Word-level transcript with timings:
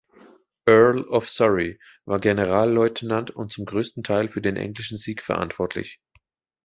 Earl 0.65 1.01
of 1.13 1.29
Surrey, 1.29 1.77
war 2.05 2.17
Generalleutnant 2.17 3.29
und 3.29 3.51
zum 3.51 3.65
größten 3.65 4.01
Teil 4.01 4.29
für 4.29 4.41
den 4.41 4.55
englischen 4.55 4.97
Sieg 4.97 5.21
verantwortlich. 5.21 5.99